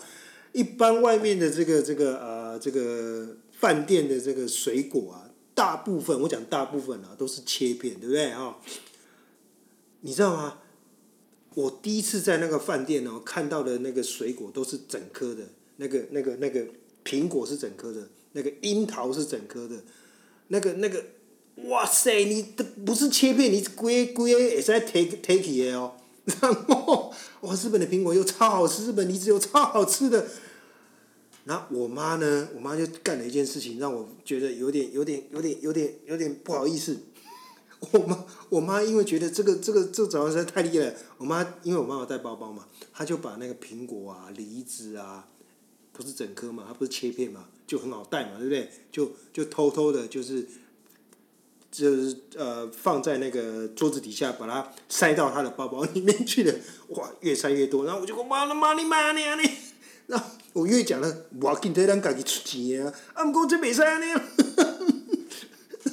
[0.52, 5.23] 一般外面的这个这个呃这个饭店的这个水果啊。
[5.54, 8.56] 大部分我讲大部分啊，都是切片，对不对啊？
[10.00, 10.58] 你知道吗？
[11.54, 15.44] 我第一次在那个饭店哦看到的那个水果都是整颗的，
[15.76, 16.66] 那个那个那个
[17.04, 19.76] 苹果是整颗的，那个樱桃是整颗的，
[20.48, 21.04] 那个那个，
[21.68, 22.24] 哇塞！
[22.24, 25.94] 你的不是切片，你规规也是在 take take 的哦。
[26.40, 27.12] 然后
[27.42, 30.26] 哇，日本的苹果又超好吃，日本梨子又超好吃的。
[31.44, 36.98] 然后我妈呢，我妈就干了一件事情，让我觉得有点、有点、有点、有点、有点不好意思。
[37.92, 40.94] 我妈，我妈因为觉得这个、这个、这个早上实在太厉害了。
[41.18, 45.28] 我妈因为我妈妈带包包嘛，她就把那个苹果啊、梨子啊，
[45.92, 48.70] 不是整颗嘛，它不是切片嘛，就很好带嘛，对不对？
[48.90, 50.48] 就就偷偷的，就是
[51.70, 56.54] 就是呃，放在那个桌子底下，把它塞到她的包包里面去了。
[56.88, 59.42] 哇，越塞越多，然后我就讲妈的妈你妈你啊你，
[60.06, 60.24] 然后。
[60.54, 62.92] 我越讲了，我紧得咱家己出钱啊！
[63.12, 64.24] 啊，毋过这袂使安尼啊！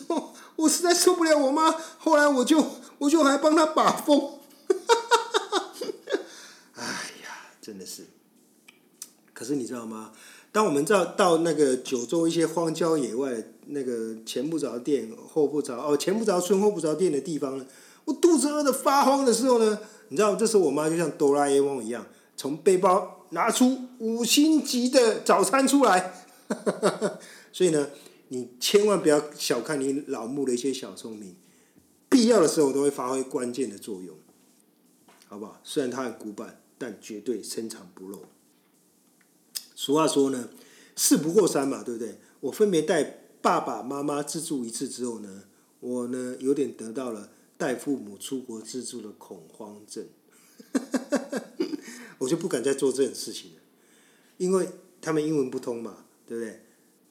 [0.56, 2.64] 我实在受不了我妈，后来我就
[3.00, 4.34] 我就还帮她把风。
[6.76, 6.84] 哎
[7.24, 8.06] 呀，真的是。
[9.34, 10.12] 可是你知道吗？
[10.52, 17.66] 当我们到到那个九州一些荒郊野外，那个前不着店后不着哦，前不着村后不着店的地方呢，
[18.06, 22.06] 我肚子饿得发慌的时候呢，你知道，这时候我妈就像哆啦 A 梦一样，
[22.38, 26.14] 从背包拿出五星级的早餐出来。
[27.52, 27.90] 所以呢，
[28.30, 31.36] 你千万不要小看你老木的一些小聪明，
[32.10, 34.16] 必要的时候都会发挥关键的作用，
[35.28, 35.60] 好不好？
[35.64, 38.26] 虽然它很古板，但绝对深藏不露。
[39.76, 40.50] 俗话说呢，
[40.96, 42.20] 事不过三嘛，对不对？
[42.42, 43.04] 我分别带
[43.42, 45.44] 爸爸妈妈自助一次之后呢，
[45.80, 50.06] 我呢有点得到了带父母出国自助的恐慌症，
[52.22, 53.58] 我就不敢再做这种事情了，
[54.38, 54.70] 因为
[55.02, 56.62] 他们英文不通嘛，对不对？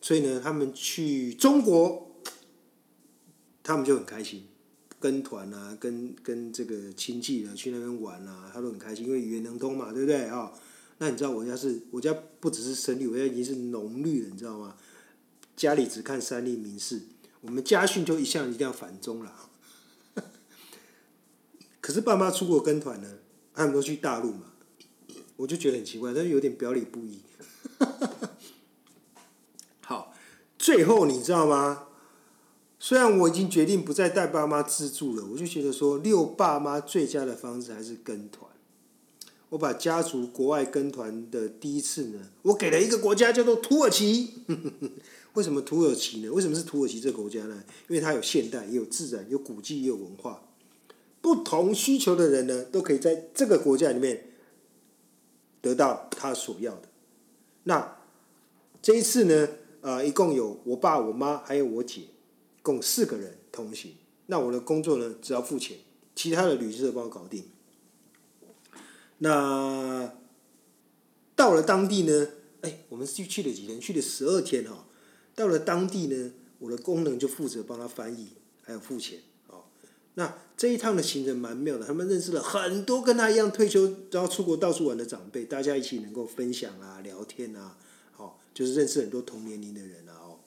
[0.00, 2.22] 所以呢，他们去中国，
[3.64, 4.46] 他们就很开心，
[5.00, 10.52] 跟团啊，跟跟这个亲戚呢去那边玩啊，他都很开心，因为语言能通嘛，对不对啊？
[10.98, 14.76] 那你知道我家是，我家不只是生绿，我家已经是浓绿了，你知道吗？
[15.56, 17.02] 家里只看三立名士，
[17.40, 19.50] 我们家训就一向一定要反中了。
[21.80, 23.18] 可是爸妈出国跟团呢，
[23.52, 24.49] 他们都去大陆嘛，
[25.40, 27.18] 我就觉得很奇怪，但是有点表里不一。
[29.80, 30.12] 好，
[30.58, 31.86] 最后你知道吗？
[32.78, 38.50] 虽然我已经决定不再带爸妈自助了，我就觉得说六爸妈最佳的方式还是跟团。
[39.48, 44.44] 我把家族国外跟团的第一次呢，我给了一个国家叫做土耳其。
[45.32, 46.28] 为什么土耳其呢？
[46.28, 47.64] 为什么是土耳其这个国家呢？
[47.88, 50.42] 因为它有现代，也有自然，有古迹，也有文化。
[51.22, 54.29] 不同需求的人呢，都可以在这个国家里面
[55.60, 56.88] 得到他所要的。
[57.64, 57.98] 那
[58.82, 59.48] 这一次呢，
[59.80, 62.02] 呃，一共有我爸、我妈还有我姐，
[62.62, 63.94] 共四个人同行。
[64.26, 65.76] 那我的工作呢，只要付钱，
[66.14, 67.44] 其他的旅社帮我搞定。
[69.18, 70.14] 那
[71.36, 72.28] 到了当地呢？
[72.62, 73.80] 哎，我们去去了几天？
[73.80, 74.86] 去了十二天哈。
[75.34, 78.28] 到了当地呢，我的功能就负责帮他翻译，
[78.62, 79.18] 还有付钱。
[80.20, 87.78] 那这一趟的行程蛮妙的，他们认识了很多跟他一样退休然后出国到处玩的长辈，大家一起能够分享啊、聊天啊，
[88.12, 90.40] 好，就是认识很多同年龄的人啊哦。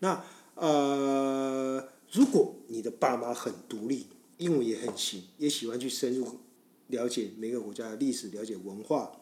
[0.00, 0.24] 那
[0.56, 4.08] 呃，如果你的爸妈很独立，
[4.38, 6.40] 英文也很行，也喜欢去深入。
[6.88, 9.12] 了解每个国家的历史，了解文化，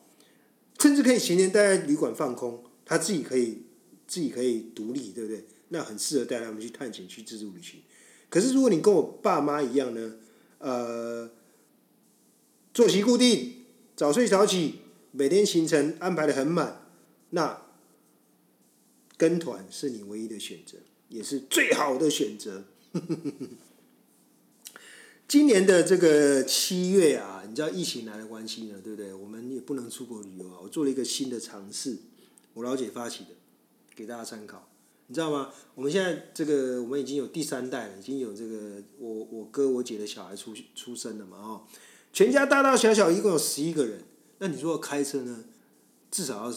[0.79, 3.65] 甚至可以前天待在旅馆放空，他自己可以
[4.09, 5.45] 自己可以独立，对不对？
[5.69, 7.83] 那很适合带他们去探险、去自助旅行。
[8.31, 10.15] 可是如果你跟我爸妈一样呢？
[10.59, 11.31] 呃，
[12.73, 13.65] 作息固定，
[13.97, 14.77] 早睡早起，
[15.11, 16.83] 每天行程安排的很满，
[17.31, 17.63] 那
[19.17, 22.65] 跟团是你唯一的选择，也是最好的选择。
[25.27, 29.15] 今年的这个七月啊，你知道疫情来的关系呢，对不对？
[29.15, 30.59] 我们也不能出国旅游啊。
[30.63, 31.97] 我做了一个新的尝试，
[32.55, 33.31] 我老姐发起的，
[33.95, 34.70] 给大家参考。
[35.11, 35.51] 你知道吗？
[35.75, 41.63] 我们现在这个，我们已经有第三代了，已经有这个我我哥我姐的小孩出出生了嘛，哦，
[42.13, 44.05] 全家大大小小一共有十一个人。
[44.39, 45.43] 那你说开车呢，
[46.13, 46.57] 至少要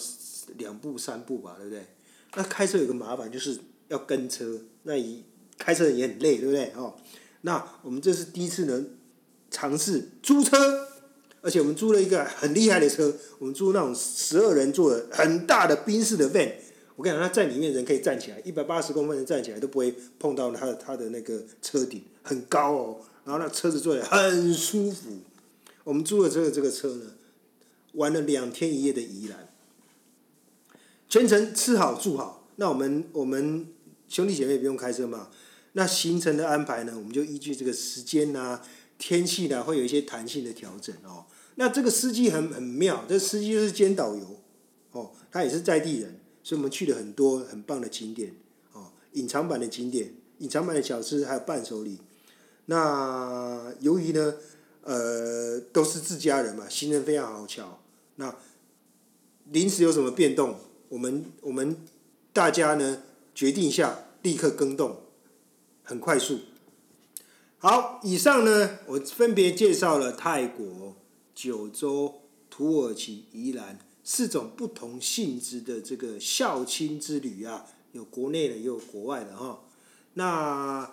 [0.59, 1.87] 两步三步吧，对不对？
[2.35, 5.23] 那开车有个麻烦，就是要跟车，那一
[5.57, 6.71] 开车也很累，对不对？
[6.75, 6.93] 哦。
[7.41, 8.87] 那我们这是第一次能，
[9.49, 10.89] 尝试租车，
[11.41, 16.53] 而且我们租了一个很厉害的车，我们租那种十二人座的很大的宾士的 van，
[16.95, 25.19] 我跟你讲，他在里面人可以站起来，一百八十公分的站起来都不会碰到他的他的那个车顶，很高哦，然后那车子坐的很舒服。
[25.83, 27.11] 我们租了这个这个车呢，
[27.93, 29.49] 玩了两天一夜的宜兰，
[31.09, 32.47] 全程吃好住好。
[32.57, 33.67] 那我们我们
[34.07, 35.29] 兄弟姐妹不用开车嘛？
[35.73, 36.93] 那行程的安排呢？
[36.95, 38.61] 我们就依据这个时间呐、
[38.99, 41.25] 天气呢，会有一些弹性的调整哦。
[41.55, 44.39] 那这个司机很很妙，这司机是兼导游，
[44.91, 48.35] 哦，他也是在地人，所以我们去了很多很棒的景点，
[48.73, 51.97] 哦，隐藏版的景点、隐藏版的小吃还有伴手礼。
[52.65, 54.35] 那由于呢，
[54.81, 57.79] 呃，都是自家人嘛，行程非常好巧。
[58.17, 58.35] 那
[59.51, 61.77] 临时有什么变动，我们我们
[62.31, 63.03] 大家呢
[63.33, 64.97] 决定一下，立刻更动。
[65.85, 66.39] 很快速。
[67.57, 70.95] 好，以上呢，我分别介绍了泰国、
[71.35, 79.61] 九州、土耳其、宜兰四种不同性质的这个孝亲之旅啊，有国内的，也有国外的哈。
[80.15, 80.91] 那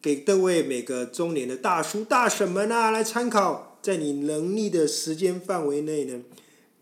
[0.00, 6.22] 给各位每个中年的大叔大婶们啊，来参考，在你能力的时间范围内呢。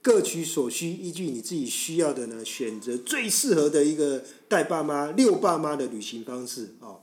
[0.03, 7.03] 各取所需，依据你自己需要的呢，选择最适合的一个带爸妈、遛爸妈的旅行方式哦。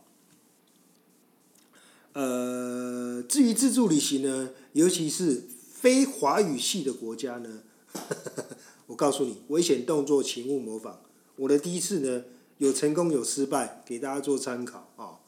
[2.14, 7.62] 呃，至于自助旅行呢，尤其是非华语系的国家呢，
[8.88, 11.02] 我告诉你，危险动作请勿模仿。
[11.36, 12.24] 我的第一次呢，
[12.58, 15.20] 有成功有失败，给大家做参考啊。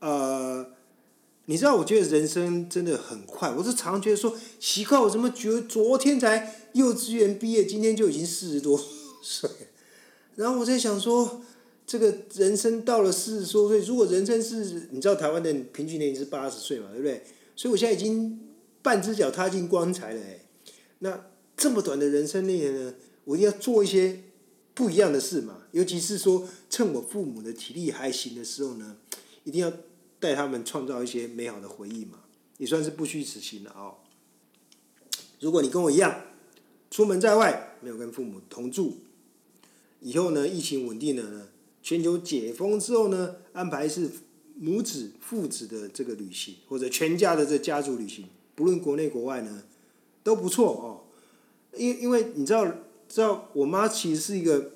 [0.00, 0.66] 呃，
[1.46, 3.50] 你知道，我觉得人生真的很快。
[3.52, 8.78] 我是常觉得说，奇怪，我怎么觉得昨天才幼稚园毕业，今天就已经四十多
[9.22, 9.48] 岁？
[10.36, 11.40] 然后我在想说，
[11.86, 17.24] 这个人生到了四十多岁，如果人生是，你知道台湾的平均年龄是八十岁嘛，对不对？
[17.56, 18.40] 所以我现在已经
[18.82, 20.40] 半只脚踏进棺材了，哎，
[20.98, 21.29] 那。
[21.60, 22.94] 这么短的人生内呢，
[23.24, 24.22] 我一定要做一些
[24.72, 25.64] 不一样的事嘛。
[25.72, 28.96] 尤其是说，趁我父母的体力还行的时候呢，
[29.44, 29.70] 一定要
[30.18, 32.20] 带他们创造一些美好的回忆嘛。
[32.56, 33.98] 也算是不虚此行了哦。
[35.38, 36.22] 如果你跟我一样，
[36.90, 38.96] 出门在外没有跟父母同住，
[40.00, 41.48] 以后呢，疫情稳定了呢，
[41.82, 44.08] 全球解封之后呢，安排是
[44.58, 49.64] 母子、父子的这个旅行，或者全家的这家族旅行，不论国内国外呢，
[50.22, 51.04] 都不错哦。
[51.76, 52.66] 因因为你知道，
[53.08, 54.72] 知道我妈其实是一个，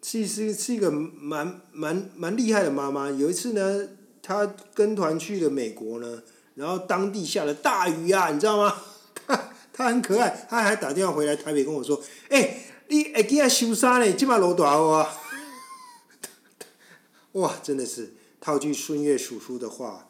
[0.00, 3.10] 其实是一个蛮蛮蛮厉害的妈妈。
[3.10, 3.88] 有一次呢，
[4.22, 6.22] 她跟团去了美国呢，
[6.54, 8.74] 然后当地下了大雨啊，你知道吗？
[9.26, 15.08] 她她很可爱，她还打电话回来台北跟我说：“哎，你会记啊修衫嘞，即摆落大雨啊！”
[17.32, 20.08] 哇，真的是套句孙悦叔叔的话：“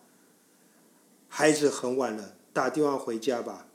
[1.28, 3.66] 孩子很晚了，打电话回家吧。”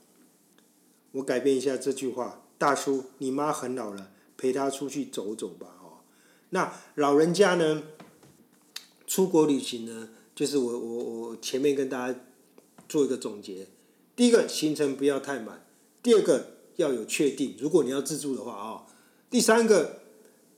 [1.13, 6.05] 我改变一下这句话，大叔，你妈很老了，陪她出去走走吧，哦。
[6.51, 7.83] 那老人家呢？
[9.07, 12.19] 出国旅行呢，就是我我我前面跟大家
[12.87, 13.67] 做一个总结。
[14.15, 15.65] 第一个行程不要太满，
[16.03, 18.85] 第二个要有确定，如果你要自助的话啊。
[19.31, 20.01] 第三个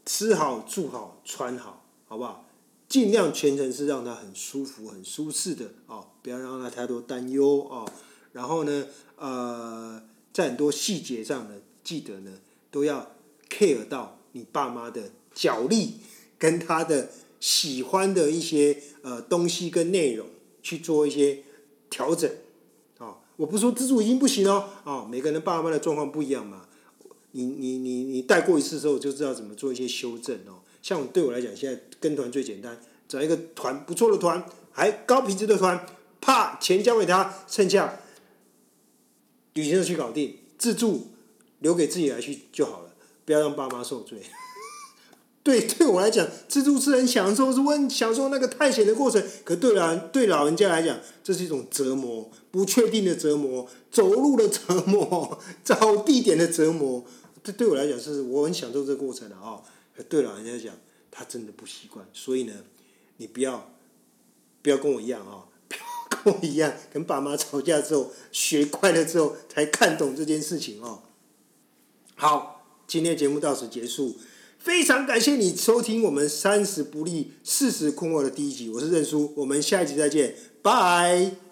[0.06, 2.46] 吃好住好穿好，好不好？
[2.90, 7.90] 尽量全程是让他很舒服很舒适的哦，不要让他太多担忧哦。
[8.34, 10.04] 然后呢，呃。
[10.34, 12.32] 在很多细节上呢，记得呢
[12.70, 13.16] 都要
[13.50, 15.96] care 到你爸妈的脚力
[16.38, 17.10] 跟他的
[17.40, 20.28] 喜欢的一些呃东西跟内容
[20.64, 21.40] 去做一些
[21.90, 22.32] 调整
[22.98, 23.18] 啊！
[23.36, 26.66] 我不是说自助已经不行哦，啊，每个人爸妈的状况不一样嘛。
[27.32, 30.62] 你你你你带过一次之后就知道怎么做一些修正哦。
[30.82, 35.86] 像对我来讲，现在跟团最简单，找一个团不错的团，还高品质的团，
[36.20, 38.00] 啪钱交给他，剩下。
[39.54, 41.08] 旅行社去搞定，自助
[41.60, 42.94] 留给自己来去就好了，
[43.26, 44.22] 不要让爸妈受罪。
[45.44, 49.24] 对，对我来讲，自助是很享受，是很享受那个探险的过程。
[49.44, 57.04] 可对老对老人家来讲，这是一种折磨，不确定的折磨，走路的折磨， 找地点的折磨。
[57.44, 59.60] 这对我来讲，是我很享受这个过程的啊。
[60.08, 60.76] 对老人家讲，
[61.10, 62.54] 他真的不习惯，所以呢，
[63.18, 63.74] 你不要
[64.62, 65.46] 不要跟我一样啊。
[66.12, 71.04] 跟我一样，跟爸妈吵架之后，学乖了之后，才看懂这件事情哦。
[72.16, 74.16] 好，今天节目到此结束，
[74.60, 81.51] 非常感谢你收听我们三十不立四十困惑的第一集，我是认叔，我们下一集再见，拜。